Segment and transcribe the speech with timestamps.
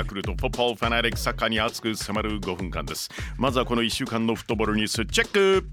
[0.00, 3.10] ヤクルとポッポーファナリックサッカーに熱く迫る5分間です。
[3.36, 5.66] まずはこの1週間のフットボールニュースチェック。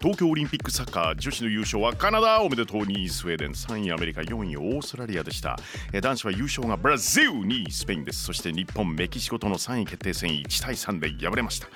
[0.00, 3.50] 東京オリンピックサッカー女子の優勝はカナダおめでとうにスウェーデン。
[3.50, 5.58] 3位アメリカ4位オーストラリアでした。
[6.00, 8.22] 男子は優勝がブラジル2位スペインです。
[8.22, 11.66] そして日本メキシコとの3位決定戦1対3で敗れました。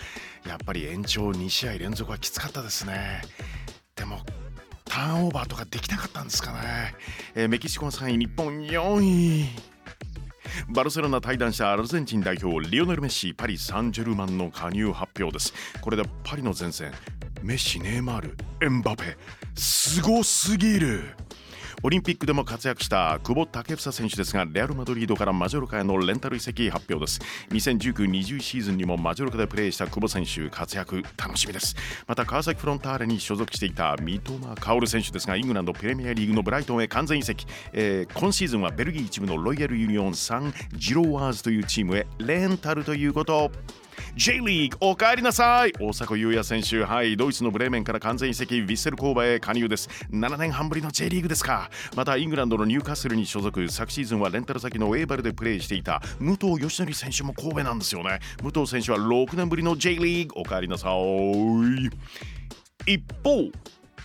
[0.48, 3.22] やっぱり延長2試合連続はきつかったですね。
[3.96, 4.20] でも
[4.84, 6.94] ターンオーバーとかできなかったんですかね、
[7.34, 9.77] えー、メキシコの3位日本4位。
[10.70, 15.54] バルセロナ対談したアルゼンチン代表リオネル・メッシパリ・サンジェルマンの加入発表です。
[15.80, 16.92] これでパリの前線
[17.42, 19.16] メッシ、ネイマール、エンバペ
[19.54, 21.04] すごすぎる。
[21.84, 27.20] オリンピックでも活躍した久保建英選手ですがレアル・マドリードからマジョルカへのレンタル移籍発表です。
[27.50, 31.76] 2019-20シーズンにもマジョルカでプレーした久保選手活躍楽しみです。
[32.08, 43.52] また川崎フロンターレに所属していた三笘薫選手ですがイングランドプレミアリーグのブライトンへ完全移籍、えー、今シーズンはベルギー一部のロイヤルユニオンサンジロワーズというチームへレンタルということ。
[44.14, 45.72] J リーグおかえりなさい。
[45.78, 47.16] 大迫勇也選手はい。
[47.16, 49.88] ドイツのブレーメンから完全移籍ヴィッセル神戸へ加入です。
[50.10, 51.70] 7年半ぶりの J リーグですか。
[51.96, 53.68] またイングランドのニューカッスルに所属。
[53.68, 58.20] 昨シーズンはレンタル先のエイバルでプレーしていた武藤嘉紀選手も神戸なんですよね。
[58.42, 60.98] 武藤選手は6年ぶりの J リーグおかえりなさい。
[62.86, 63.50] 一方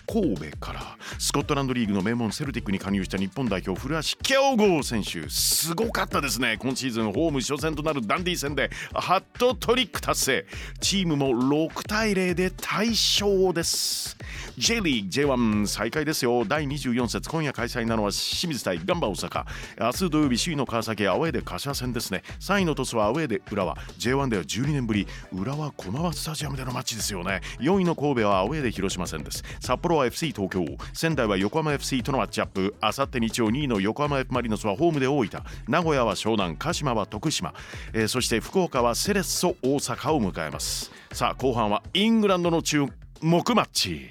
[0.06, 5.28] 神戸からスコットランドリーグの名門セルティックに加入した日本代表古橋京吾選手。
[5.28, 6.56] すごかったですね。
[6.58, 10.46] 今シーズンホーム初戦となるダンディ戦でハットトリック達成。
[10.80, 14.16] チームも6対0で大勝です。
[14.58, 16.44] J リーグ J1 再開ですよ。
[16.44, 19.44] 第24節今夜開催なのは清水対ガンバ大阪。
[19.80, 22.22] 明日土曜日首位の川崎アウェーで柏戦ですね。
[22.40, 23.76] 3位の鳥栖はアウェーで浦和。
[23.98, 27.40] J1 では12年ぶり浦和駒場スタジアムでのマッチですよね。
[27.60, 29.42] 4位の神戸はアウェーで広島戦です。
[29.60, 30.64] 札幌は FC 東京。
[30.92, 32.74] 仙台は横浜 FC とのマッチアップ。
[32.80, 35.42] あさって日曜2位の横浜 F マリノスはホームで大分。
[35.68, 36.56] 名古屋は湘南。
[36.56, 37.54] 鹿島は徳島、
[37.92, 40.90] えー、そして福岡はセレッソ大阪を迎えます。
[41.12, 42.86] さあ後半はイングランドの注
[43.20, 44.10] 目マッチ。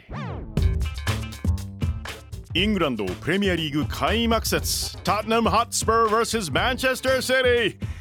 [2.56, 4.98] イングランドプレミアリーグ開幕節。
[5.04, 7.93] タッナム・ハッスパー vs マンチェスター・シティ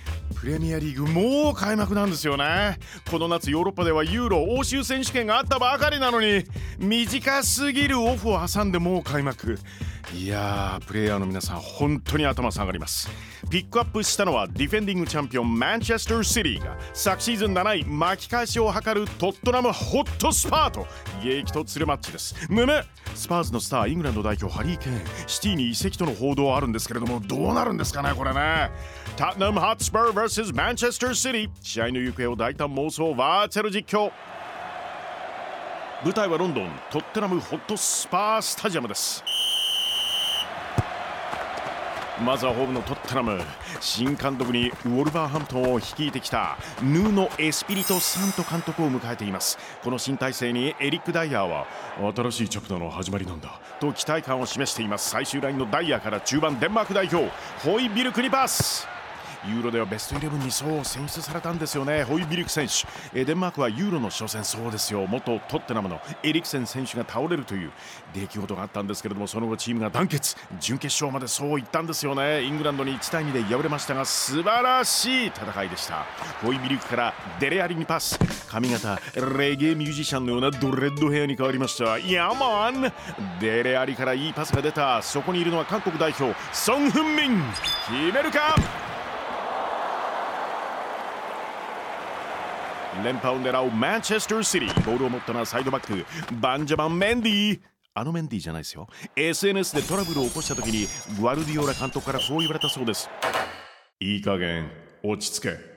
[0.42, 2.76] プレミアリーグもう開幕なんですよね。
[3.08, 6.44] この夏ヨーロッパではユーロ欧州選手権があったばかりなのに
[6.80, 9.56] 短すぎるオフを挟んでもう開幕。
[10.12, 13.08] いやープレイヤーの皆さん本当に頭下がります。
[13.50, 20.88] ピックアップしたのはディフェンディングチャンピオンマンチェスター・シティが昨シーズン7位巻き返しを図るトットナムホットスパート。
[21.22, 22.34] 激突するマッチです。
[22.48, 22.84] むむ。
[23.14, 25.00] スパーズのスターイングランド代表ハリー・ケーン。
[25.28, 28.72] シティに移籍との報道あるんですけれどもどうなるんですかねこれね。
[29.22, 34.10] タッナム・ハッツバー vs マンチェスター・シティ試合の行方を大胆妄想バーチャル実況。
[36.02, 39.22] 舞台はロンドントッテナムホットスパースタジアムです。
[42.24, 43.40] まずはホームのトッテナム
[43.78, 49.56] 新監督にウォルバーハントンを率いてきたヌーノ・エスピリト・サント監督を迎えています。
[49.84, 51.68] この新体制にエリック・ダイヤーは
[52.12, 55.10] 新しいチャプターの始まりなんだと期待感を示しています。
[55.10, 57.30] 最終ラインのダイヤーから中盤デンマーク代表
[57.64, 58.88] ホイビルクにパス。
[59.48, 62.04] ユーロではベストイレブンにそう選出されたんですよね。
[62.04, 62.68] ホイビルク選
[63.12, 63.24] 手。
[63.24, 64.44] デンマークはユーロの初戦。
[64.44, 65.06] そうですよ。
[65.06, 67.72] 元トッテナムのエリクセン選手が倒れるという
[68.14, 70.36] 出来事があったんですけれどもその後チームが団結。
[70.60, 72.42] 準決勝までそういったんですよね。
[72.42, 76.06] イングランドに1対2で敗れましたが素晴らしい戦いでした。
[76.42, 78.18] ホイビルクからデレアリにパス。
[78.48, 79.00] 髪型
[79.38, 81.98] レゲエミュージシャンのようなドレッドヘアに変わりました。
[81.98, 82.92] ヤマン。
[83.40, 85.02] デレアリからいいパスが出た。
[85.02, 87.42] そこにいるのは韓国代表ソン・フンミン。
[87.86, 88.56] 決めるか？
[93.04, 96.04] 連覇を狙うマンチェスター・シティボールを持ったのはサイドバック
[96.40, 97.60] バンジャマン・メンディ
[97.94, 98.88] あのメンディじゃないですよ。
[99.16, 100.86] SNS でトラブルを起こした時に
[101.20, 103.10] グアルディオラ監督からこう言われたそうです。
[104.00, 104.70] いい加減
[105.02, 105.71] 落ち着け。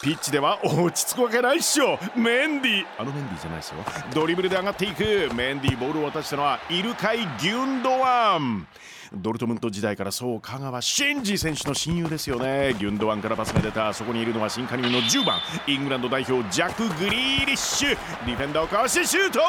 [0.00, 1.98] ピッチでは落ち着くわけないっしょ。
[2.14, 3.76] メンディあのメンディじゃないですよ。
[4.14, 5.28] ドリブルで上がっていく。
[5.34, 8.68] メンディボールを渡したのはイルカイ・ギュンドワン。
[9.12, 12.74] ドルトムント時代からそう香川真司選手の親友ですよね。
[12.78, 13.92] ギュンドワンからパスが出た。
[13.92, 15.40] そこにいるのは新加入の10番。
[15.66, 17.88] イングランド代表ジャック・グリーリッシュ。
[17.90, 19.40] ディフェンダーをかわしてシュート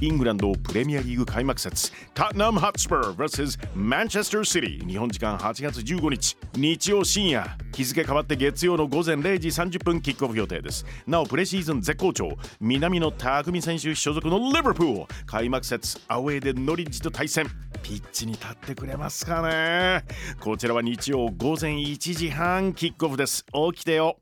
[0.00, 7.56] イングランドプレミアリーグ開幕節タッナム・ハッツバー vs マンチェスター・シティ日本時間8月15日日曜深夜。
[7.74, 10.86] 日付変わって月曜の午前0時30分キックオフ予定です。
[11.06, 12.30] なおプレシーズン絶好調。
[12.60, 17.46] 南野拓実選手所属のリバプール開幕節アウェーでノリッジと対戦。
[17.82, 20.04] ピッチに立ってくれますかね。
[20.40, 23.44] こちらは日曜午前1時半キックオフです。
[23.74, 24.16] 起きてよ。